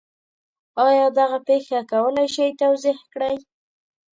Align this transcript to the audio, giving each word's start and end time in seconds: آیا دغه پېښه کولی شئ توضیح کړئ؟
آیا 0.85 1.05
دغه 1.19 1.37
پېښه 1.47 1.79
کولی 1.91 2.27
شئ 2.35 2.49
توضیح 2.61 2.97
کړئ؟ 3.13 3.35